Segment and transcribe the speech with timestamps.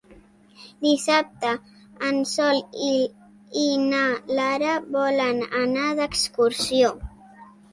[0.85, 1.51] Dissabte
[2.07, 2.63] en Sol
[3.65, 4.01] i na
[4.41, 6.91] Lara volen anar d'excursió.